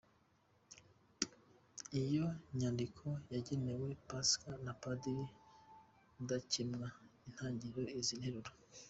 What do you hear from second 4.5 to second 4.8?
na